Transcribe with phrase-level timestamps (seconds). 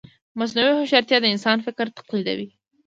[0.39, 2.47] مصنوعي هوښیارتیا د انسان فکر تقلیدوي.